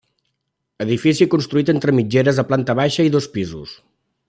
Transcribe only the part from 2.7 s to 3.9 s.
baixa i dos pisos.